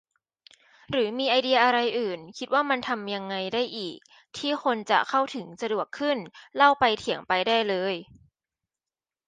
[0.91, 3.97] หรือมีไอเดียอะไรอื่น คิดว่ามันทำยังไงได้อีก
[4.37, 6.17] ที่คนจะเข้าถึงสะดวกขึ้น
[6.55, 7.95] เล่าไปเถียงไปได้เลย